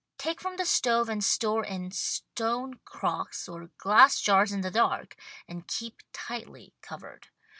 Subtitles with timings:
[0.17, 5.15] Take from the stove and store in stone crocks or glass jars in the dark,
[5.47, 7.27] and keep tightly covered.